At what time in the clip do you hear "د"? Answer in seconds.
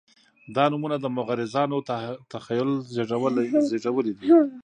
0.99-1.05